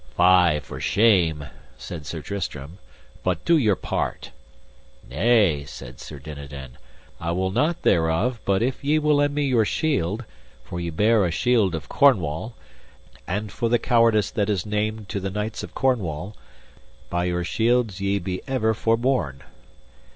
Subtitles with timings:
[0.17, 1.45] Fie for shame,
[1.77, 2.79] said Sir Tristram,
[3.21, 4.31] do but your part.
[5.07, 6.79] Nay, said Sir Dinadan,
[7.19, 10.25] I will not thereof but if ye will lend me your shield,
[10.63, 12.55] for ye bear a shield of Cornwall;
[13.27, 16.35] and for the cowardice that is named to the knights of Cornwall,
[17.11, 19.43] by your shields ye be ever forborne.